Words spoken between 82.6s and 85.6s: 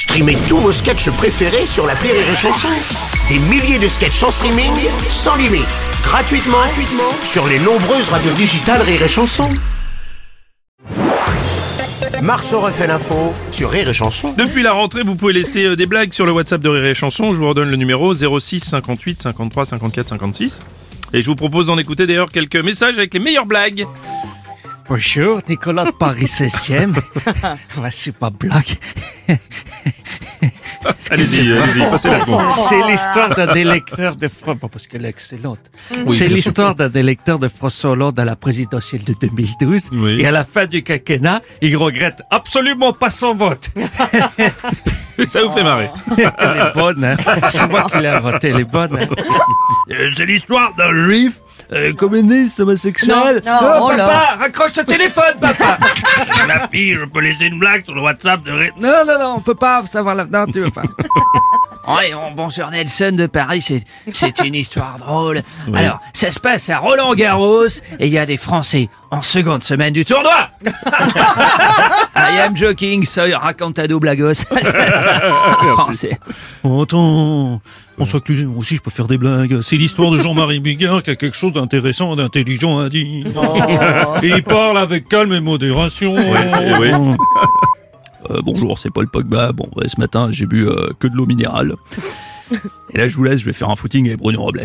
à dire. Et il parle avec calme et